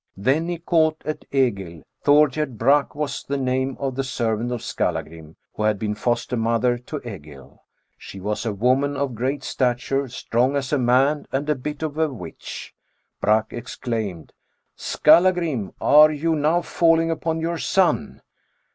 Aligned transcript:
Then 0.17 0.47
he 0.47 0.57
caught 0.57 1.03
at 1.05 1.25
Egill. 1.31 1.83
Thorgerd 2.03 2.57
BrAk 2.57 2.95
was 2.95 3.23
the 3.23 3.37
name 3.37 3.77
of 3.79 3.99
a 3.99 4.03
servant 4.03 4.51
of 4.51 4.61
Skallagiim, 4.63 5.35
who 5.53 5.61
had 5.61 5.77
been 5.77 5.93
foster 5.93 6.35
mother 6.35 6.79
to 6.79 6.99
Egill. 7.07 7.59
She 7.99 8.19
was 8.19 8.43
a 8.43 8.51
woman 8.51 8.97
of 8.97 9.13
great 9.13 9.43
stature, 9.43 10.07
strong 10.07 10.55
as 10.55 10.73
a 10.73 10.79
man 10.79 11.27
and 11.31 11.47
a 11.51 11.55
bit 11.55 11.83
of 11.83 11.99
a 11.99 12.09
witch. 12.11 12.73
Brak 13.19 13.53
exclaimed, 13.53 14.33
—^ 14.77 14.81
Skallagrim! 14.81 15.71
are 15.79 16.09
you 16.09 16.35
now 16.35 16.63
falling 16.63 17.11
upon 17.11 17.39
your 17.39 17.59
son 17.59 18.23